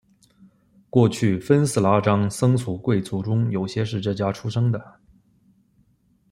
[0.89, 4.95] 过去分寺拉章僧俗贵族中有些是这家出生的。